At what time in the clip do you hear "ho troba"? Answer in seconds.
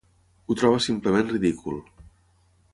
0.51-0.79